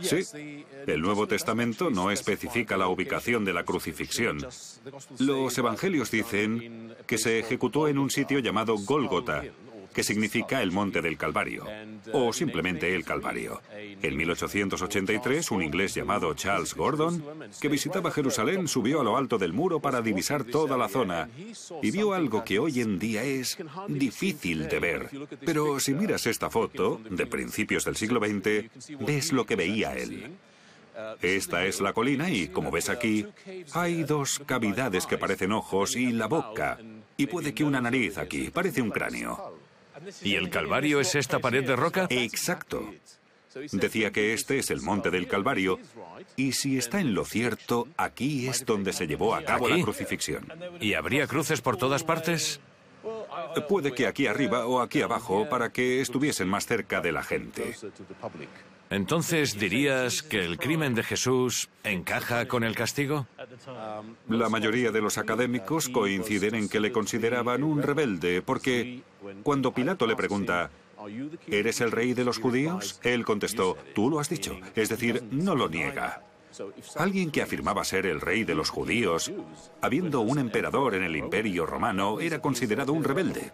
[0.00, 4.38] Sí, el Nuevo Testamento no especifica la ubicación de la crucifixión.
[5.18, 9.44] Los evangelios dicen que se ejecutó en un sitio llamado Gólgota,
[9.92, 11.66] que significa el monte del Calvario,
[12.12, 13.60] o simplemente el Calvario.
[14.02, 17.22] En 1883, un inglés llamado Charles Gordon,
[17.60, 21.28] que visitaba Jerusalén, subió a lo alto del muro para divisar toda la zona
[21.82, 23.56] y vio algo que hoy en día es
[23.88, 25.10] difícil de ver.
[25.44, 30.36] Pero si miras esta foto, de principios del siglo XX, ves lo que veía él.
[31.20, 33.26] Esta es la colina y, como ves aquí,
[33.72, 36.78] hay dos cavidades que parecen ojos y la boca.
[37.16, 39.61] Y puede que una nariz aquí, parece un cráneo.
[40.22, 42.06] ¿Y el Calvario es esta pared de roca?
[42.10, 42.92] Exacto.
[43.72, 45.78] Decía que este es el monte del Calvario
[46.36, 50.46] y si está en lo cierto, aquí es donde se llevó a cabo la crucifixión.
[50.80, 52.60] ¿Y habría cruces por todas partes?
[53.68, 57.74] Puede que aquí arriba o aquí abajo para que estuviesen más cerca de la gente.
[58.92, 63.26] Entonces, ¿dirías que el crimen de Jesús encaja con el castigo?
[64.28, 69.00] La mayoría de los académicos coinciden en que le consideraban un rebelde porque
[69.42, 70.70] cuando Pilato le pregunta,
[71.46, 73.00] ¿eres el rey de los judíos?
[73.02, 76.22] Él contestó, tú lo has dicho, es decir, no lo niega.
[76.96, 79.32] Alguien que afirmaba ser el rey de los judíos,
[79.80, 83.52] habiendo un emperador en el imperio romano, era considerado un rebelde.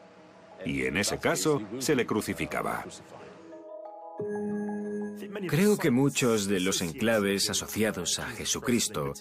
[0.67, 2.85] Y en ese caso se le crucificaba.
[5.49, 9.13] Creo que muchos de los enclaves asociados a Jesucristo,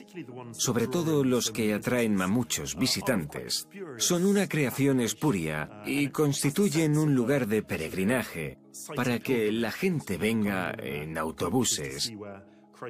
[0.51, 7.15] sobre todo los que atraen a muchos visitantes, son una creación espuria y constituyen un
[7.15, 8.59] lugar de peregrinaje
[8.95, 12.13] para que la gente venga en autobuses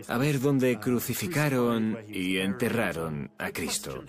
[0.08, 4.04] a ver dónde crucificaron y enterraron a Cristo.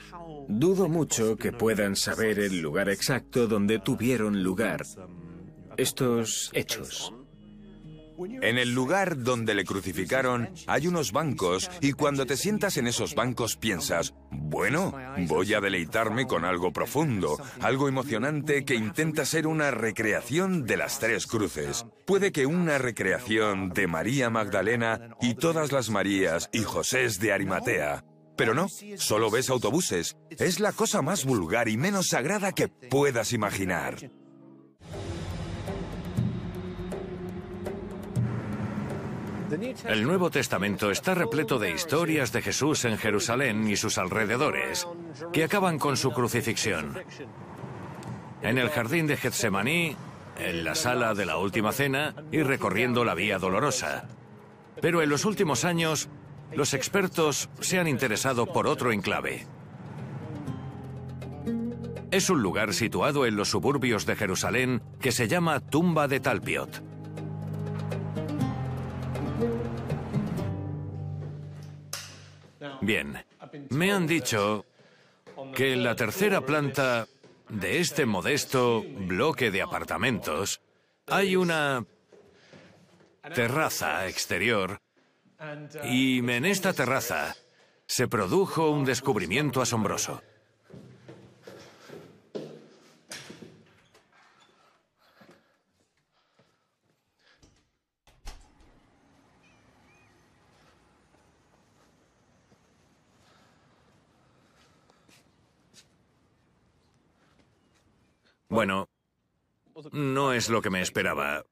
[0.48, 4.84] Dudo mucho que puedan saber el lugar exacto donde tuvieron lugar
[5.76, 7.12] estos hechos.
[8.18, 13.14] En el lugar donde le crucificaron hay unos bancos y cuando te sientas en esos
[13.14, 14.94] bancos piensas, bueno,
[15.26, 20.98] voy a deleitarme con algo profundo, algo emocionante que intenta ser una recreación de las
[20.98, 21.86] tres cruces.
[22.06, 28.04] Puede que una recreación de María Magdalena y todas las Marías y Josés de Arimatea.
[28.36, 30.16] Pero no, solo ves autobuses.
[30.30, 33.96] Es la cosa más vulgar y menos sagrada que puedas imaginar.
[39.84, 44.86] El Nuevo Testamento está repleto de historias de Jesús en Jerusalén y sus alrededores,
[45.32, 46.98] que acaban con su crucifixión.
[48.42, 49.96] En el jardín de Getsemaní,
[50.38, 54.04] en la sala de la Última Cena y recorriendo la Vía Dolorosa.
[54.80, 56.08] Pero en los últimos años,
[56.52, 59.46] los expertos se han interesado por otro enclave.
[62.10, 66.87] Es un lugar situado en los suburbios de Jerusalén que se llama Tumba de Talpiot.
[72.80, 73.24] Bien,
[73.70, 74.64] me han dicho
[75.54, 77.06] que en la tercera planta
[77.48, 80.60] de este modesto bloque de apartamentos
[81.06, 81.84] hay una
[83.34, 84.80] terraza exterior
[85.84, 87.36] y en esta terraza
[87.86, 90.22] se produjo un descubrimiento asombroso.
[108.48, 108.88] Bueno,
[109.92, 111.44] no es lo que me esperaba.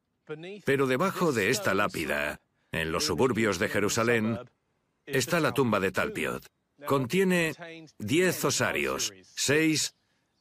[0.64, 2.40] Pero debajo de esta lápida,
[2.72, 4.38] en los suburbios de Jerusalén,
[5.04, 6.46] está la tumba de Talpiot.
[6.86, 7.54] Contiene
[7.98, 9.94] diez osarios, seis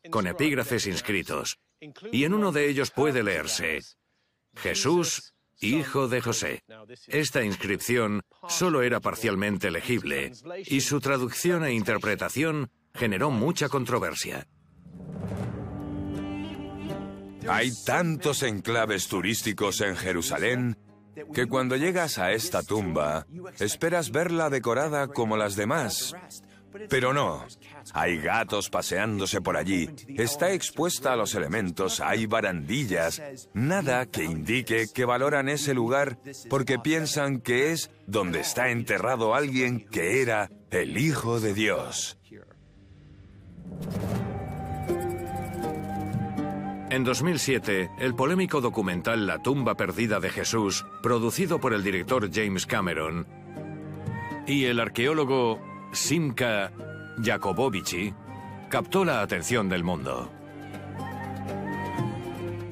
[0.10, 1.58] con epígrafes inscritos,
[2.12, 3.80] y en uno de ellos puede leerse
[4.56, 6.64] Jesús, hijo de José.
[7.08, 10.32] Esta inscripción solo era parcialmente legible,
[10.66, 14.48] y su traducción e interpretación generó mucha controversia.
[17.48, 20.78] Hay tantos enclaves turísticos en Jerusalén
[21.34, 23.26] que cuando llegas a esta tumba
[23.60, 26.16] esperas verla decorada como las demás.
[26.90, 27.46] Pero no,
[27.94, 33.22] hay gatos paseándose por allí, está expuesta a los elementos, hay barandillas,
[33.54, 36.18] nada que indique que valoran ese lugar
[36.50, 42.18] porque piensan que es donde está enterrado alguien que era el Hijo de Dios.
[46.92, 52.68] En 2007, el polémico documental La tumba perdida de Jesús, producido por el director James
[52.68, 53.26] Cameron,
[54.46, 55.60] y el arqueólogo
[55.92, 56.72] Simka
[57.24, 58.14] Jacobovici,
[58.70, 60.32] captó la atención del mundo.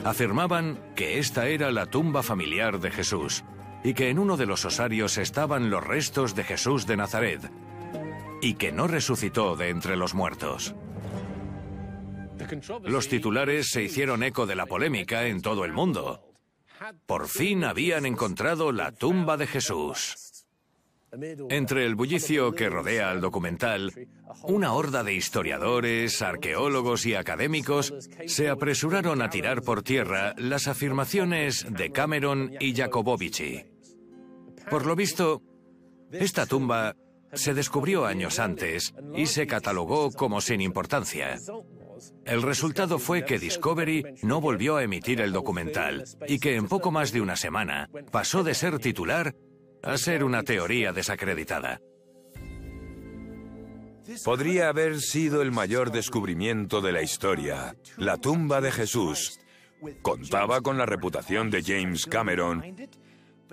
[0.05, 3.43] Afirmaban que esta era la tumba familiar de Jesús
[3.83, 7.51] y que en uno de los osarios estaban los restos de Jesús de Nazaret
[8.41, 10.75] y que no resucitó de entre los muertos.
[12.83, 16.33] Los titulares se hicieron eco de la polémica en todo el mundo.
[17.05, 20.45] Por fin habían encontrado la tumba de Jesús.
[21.49, 23.93] Entre el bullicio que rodea al documental,
[24.43, 27.93] una horda de historiadores, arqueólogos y académicos
[28.25, 33.63] se apresuraron a tirar por tierra las afirmaciones de Cameron y Jacobovici.
[34.71, 35.43] Por lo visto,
[36.11, 36.95] esta tumba
[37.31, 41.37] se descubrió años antes y se catalogó como sin importancia.
[42.25, 46.91] El resultado fue que Discovery no volvió a emitir el documental y que en poco
[46.91, 49.35] más de una semana pasó de ser titular
[49.81, 51.81] a ser una teoría desacreditada.
[54.23, 59.39] Podría haber sido el mayor descubrimiento de la historia, la tumba de Jesús.
[60.01, 62.75] Contaba con la reputación de James Cameron,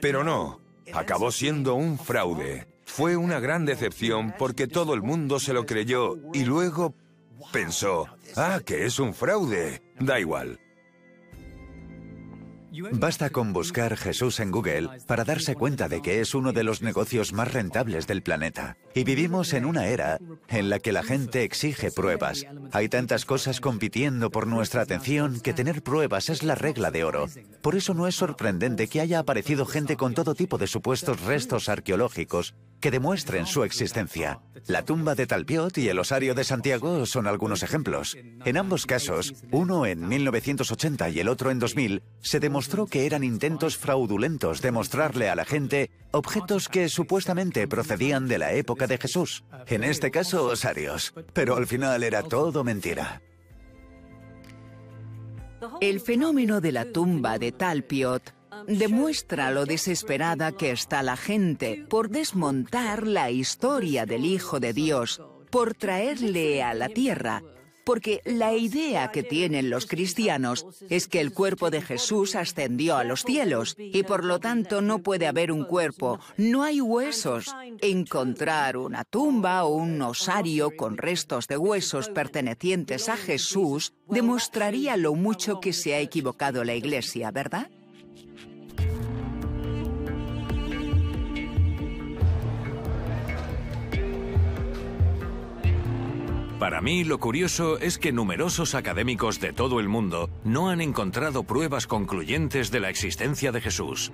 [0.00, 0.60] pero no,
[0.92, 2.66] acabó siendo un fraude.
[2.84, 6.94] Fue una gran decepción porque todo el mundo se lo creyó y luego
[7.52, 9.82] pensó, ah, que es un fraude.
[9.98, 10.58] Da igual,
[12.92, 16.82] Basta con buscar Jesús en Google para darse cuenta de que es uno de los
[16.82, 18.76] negocios más rentables del planeta.
[18.94, 20.18] Y vivimos en una era
[20.48, 22.44] en la que la gente exige pruebas.
[22.72, 27.26] Hay tantas cosas compitiendo por nuestra atención que tener pruebas es la regla de oro.
[27.62, 31.68] Por eso no es sorprendente que haya aparecido gente con todo tipo de supuestos restos
[31.68, 34.40] arqueológicos que demuestren su existencia.
[34.66, 38.16] La tumba de Talpiot y el osario de Santiago son algunos ejemplos.
[38.44, 43.22] En ambos casos, uno en 1980 y el otro en 2000, se demostró que eran
[43.22, 48.98] intentos fraudulentos de mostrarle a la gente objetos que supuestamente procedían de la época de
[48.98, 49.44] Jesús.
[49.66, 51.12] En este caso, osarios.
[51.32, 53.22] Pero al final era todo mentira.
[55.80, 58.34] El fenómeno de la tumba de Talpiot
[58.66, 65.20] demuestra lo desesperada que está la gente por desmontar la historia del Hijo de Dios,
[65.50, 67.42] por traerle a la tierra,
[67.84, 73.04] porque la idea que tienen los cristianos es que el cuerpo de Jesús ascendió a
[73.04, 77.54] los cielos y por lo tanto no puede haber un cuerpo, no hay huesos.
[77.80, 85.14] Encontrar una tumba o un osario con restos de huesos pertenecientes a Jesús demostraría lo
[85.14, 87.70] mucho que se ha equivocado la Iglesia, ¿verdad?
[96.60, 101.44] Para mí lo curioso es que numerosos académicos de todo el mundo no han encontrado
[101.44, 104.12] pruebas concluyentes de la existencia de Jesús.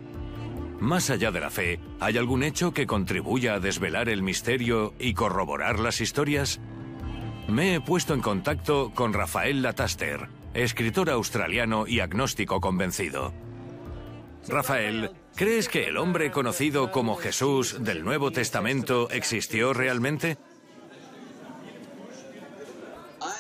[0.79, 5.15] Más allá de la fe, ¿hay algún hecho que contribuya a desvelar el misterio y
[5.15, 6.61] corroborar las historias?
[7.49, 13.35] Me he puesto en contacto con Rafael Lataster, escritor australiano y agnóstico convencido.
[14.47, 20.39] Rafael, ¿crees que el hombre conocido como Jesús del Nuevo Testamento existió realmente?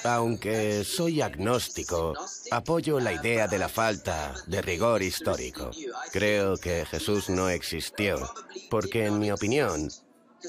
[0.06, 2.14] Aunque soy agnóstico,
[2.50, 5.70] apoyo la idea de la falta de rigor histórico.
[6.12, 8.32] Creo que Jesús no existió,
[8.70, 9.90] porque en mi opinión,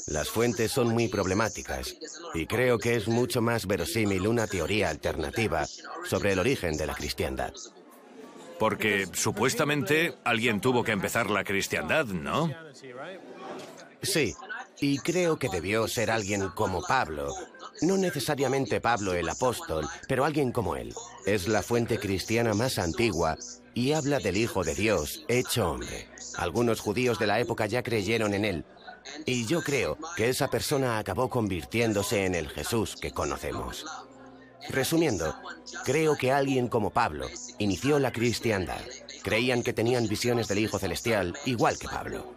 [0.06, 1.96] las fuentes son muy problemáticas
[2.34, 5.66] y creo que es mucho más verosímil una teoría alternativa
[6.06, 7.54] sobre el origen de la cristiandad.
[8.60, 12.52] Porque supuestamente alguien tuvo que empezar la cristiandad, ¿no?
[14.02, 14.36] Sí,
[14.80, 17.34] y creo que debió ser alguien como Pablo,
[17.82, 20.94] no necesariamente Pablo el apóstol, pero alguien como él.
[21.26, 23.38] Es la fuente cristiana más antigua
[23.74, 26.08] y habla del Hijo de Dios, hecho hombre.
[26.38, 28.66] Algunos judíos de la época ya creyeron en él.
[29.26, 33.86] Y yo creo que esa persona acabó convirtiéndose en el Jesús que conocemos.
[34.70, 35.36] Resumiendo,
[35.86, 38.82] creo que alguien como Pablo inició la cristiandad.
[39.24, 42.34] Creían que tenían visiones del Hijo Celestial igual que Pablo.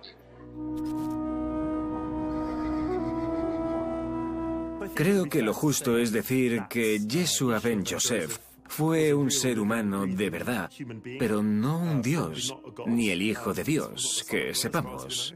[4.95, 10.30] Creo que lo justo es decir que Yeshua ben Joseph fue un ser humano de
[10.30, 10.70] verdad,
[11.18, 12.55] pero no un Dios,
[12.86, 15.34] ni el Hijo de Dios, que sepamos.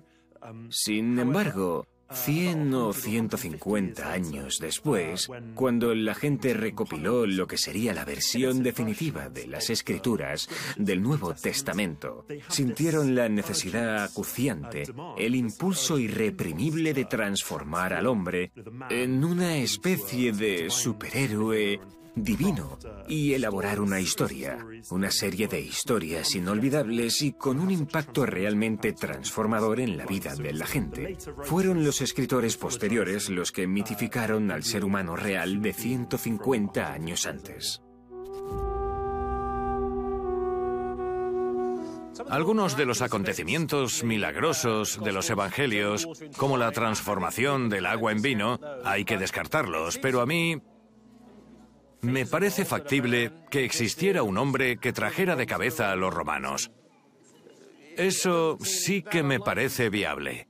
[0.69, 8.05] Sin embargo, 100 o 150 años después, cuando la gente recopiló lo que sería la
[8.05, 14.85] versión definitiva de las escrituras del Nuevo Testamento, sintieron la necesidad acuciante,
[15.19, 18.53] el impulso irreprimible de transformar al hombre
[18.91, 21.81] en una especie de superhéroe
[22.15, 24.59] divino y elaborar una historia,
[24.91, 30.53] una serie de historias inolvidables y con un impacto realmente transformador en la vida de
[30.53, 31.17] la gente.
[31.43, 37.81] Fueron los escritores posteriores los que mitificaron al ser humano real de 150 años antes.
[42.31, 48.61] Algunos de los acontecimientos milagrosos de los evangelios, como la transformación del agua en vino,
[48.85, 50.63] hay que descartarlos, pero a mí
[52.05, 56.71] me parece factible que existiera un hombre que trajera de cabeza a los romanos.
[57.97, 60.49] Eso sí que me parece viable.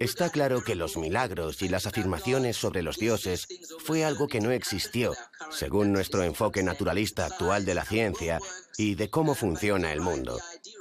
[0.00, 3.46] Está claro que los milagros y las afirmaciones sobre los dioses
[3.78, 5.14] fue algo que no existió,
[5.50, 8.38] según nuestro enfoque naturalista actual de la ciencia
[8.78, 10.38] y de cómo funciona el mundo.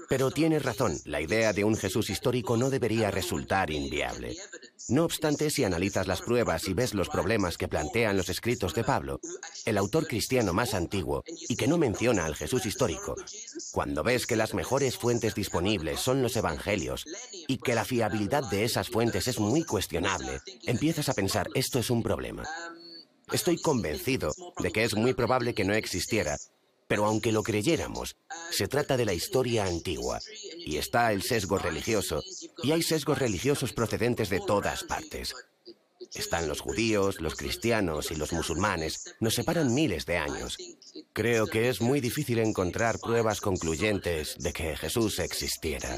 [0.10, 4.36] Pero tienes razón, la idea de un Jesús histórico no debería resultar inviable.
[4.90, 8.84] No obstante, si analizas las pruebas y ves los problemas que plantean los escritos de
[8.84, 9.20] Pablo,
[9.66, 13.16] el autor cristiano más antiguo, y que no menciona al Jesús histórico,
[13.72, 17.06] cuando ves que las mejores fuentes disponibles son los evangelios
[17.48, 21.90] y que la fiabilidad de esas fuentes es muy cuestionable, empiezas a pensar, esto es
[21.90, 22.44] un problema.
[23.32, 26.38] Estoy convencido de que es muy probable que no existiera,
[26.92, 28.18] pero aunque lo creyéramos,
[28.52, 30.20] se trata de la historia antigua
[30.58, 32.22] y está el sesgo religioso,
[32.64, 35.34] y hay sesgos religiosos procedentes de todas partes.
[36.14, 39.16] Están los judíos, los cristianos y los musulmanes.
[39.22, 40.58] Nos separan miles de años.
[41.14, 45.98] Creo que es muy difícil encontrar pruebas concluyentes de que Jesús existiera.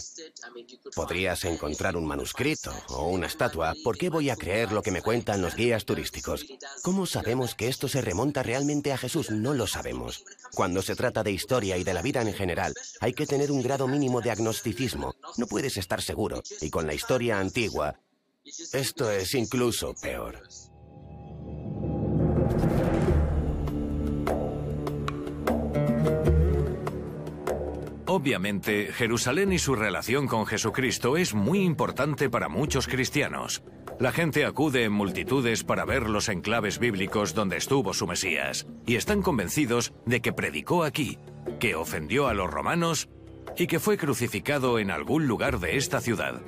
[0.95, 3.73] Podrías encontrar un manuscrito o una estatua.
[3.83, 6.45] ¿Por qué voy a creer lo que me cuentan los guías turísticos?
[6.81, 9.31] ¿Cómo sabemos que esto se remonta realmente a Jesús?
[9.31, 10.23] No lo sabemos.
[10.53, 13.61] Cuando se trata de historia y de la vida en general, hay que tener un
[13.61, 15.15] grado mínimo de agnosticismo.
[15.37, 16.43] No puedes estar seguro.
[16.61, 17.99] Y con la historia antigua,
[18.73, 20.41] esto es incluso peor.
[28.15, 33.63] Obviamente, Jerusalén y su relación con Jesucristo es muy importante para muchos cristianos.
[33.99, 38.97] La gente acude en multitudes para ver los enclaves bíblicos donde estuvo su Mesías, y
[38.97, 41.17] están convencidos de que predicó aquí,
[41.59, 43.09] que ofendió a los romanos
[43.57, 46.39] y que fue crucificado en algún lugar de esta ciudad.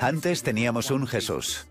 [0.00, 1.66] Antes teníamos un Jesús.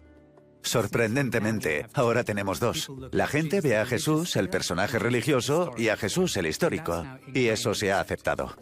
[0.63, 2.89] Sorprendentemente, ahora tenemos dos.
[3.11, 7.05] La gente ve a Jesús, el personaje religioso, y a Jesús, el histórico.
[7.33, 8.55] Y eso se ha aceptado.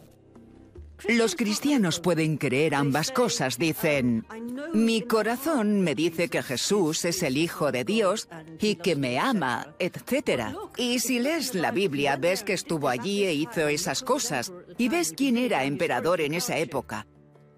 [1.08, 3.58] Los cristianos pueden creer ambas cosas.
[3.58, 4.26] Dicen,
[4.74, 8.30] mi corazón me dice que Jesús es el Hijo de Dios
[8.60, 10.56] y que me ama, etc.
[10.78, 14.54] Y si lees la Biblia, ves que estuvo allí e hizo esas cosas.
[14.78, 17.08] Y ves quién era emperador en esa época.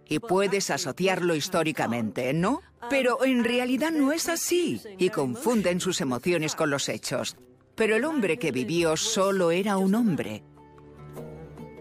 [0.08, 2.62] Y puedes asociarlo históricamente, ¿no?
[2.90, 4.82] Pero en realidad no es así.
[4.98, 7.38] Y confunden sus emociones con los hechos.
[7.76, 10.44] Pero el hombre que vivió solo era un hombre.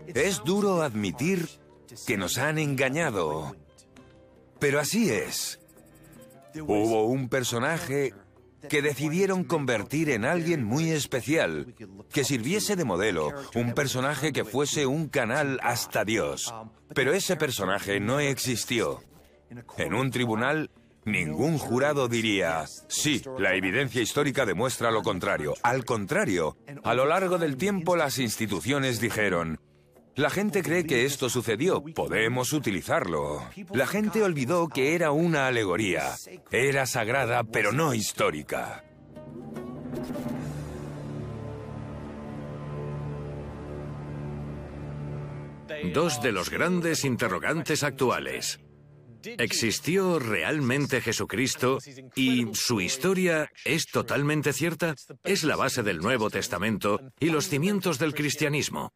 [0.07, 1.49] Es duro admitir
[2.07, 3.57] que nos han engañado.
[4.59, 5.59] Pero así es.
[6.55, 8.15] Hubo un personaje
[8.69, 11.75] que decidieron convertir en alguien muy especial,
[12.13, 16.55] que sirviese de modelo, un personaje que fuese un canal hasta Dios.
[16.95, 19.03] Pero ese personaje no existió.
[19.77, 20.71] En un tribunal,
[21.05, 25.55] ningún jurado diría, sí, la evidencia histórica demuestra lo contrario.
[25.63, 29.61] Al contrario, a lo largo del tiempo las instituciones dijeron,
[30.15, 33.43] la gente cree que esto sucedió, podemos utilizarlo.
[33.73, 36.15] La gente olvidó que era una alegoría.
[36.51, 38.85] Era sagrada, pero no histórica.
[45.95, 48.61] Dos de los grandes interrogantes actuales.
[49.25, 51.79] ¿Existió realmente Jesucristo
[52.15, 54.95] y su historia es totalmente cierta?
[55.25, 58.93] Es la base del Nuevo Testamento y los cimientos del cristianismo.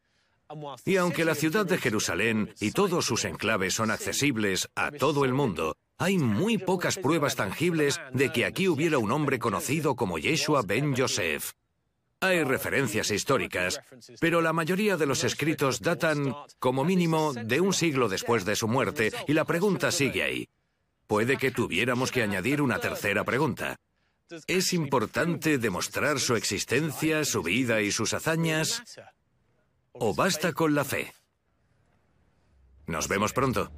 [0.85, 5.33] Y aunque la ciudad de Jerusalén y todos sus enclaves son accesibles a todo el
[5.33, 10.61] mundo, hay muy pocas pruebas tangibles de que aquí hubiera un hombre conocido como Yeshua
[10.61, 11.53] ben Yosef.
[12.19, 13.79] Hay referencias históricas,
[14.19, 18.67] pero la mayoría de los escritos datan, como mínimo, de un siglo después de su
[18.67, 20.49] muerte, y la pregunta sigue ahí.
[21.05, 23.77] Puede que tuviéramos que añadir una tercera pregunta.
[24.47, 28.83] ¿Es importante demostrar su existencia, su vida y sus hazañas?
[29.99, 31.13] ¿O basta con la fe?
[32.85, 33.71] Nos vemos pronto.